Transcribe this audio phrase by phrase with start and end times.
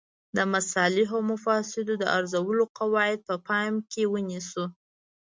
[0.35, 4.63] د مصالحو او مفاسدو د ارزولو قواعد په پام کې ونیسو.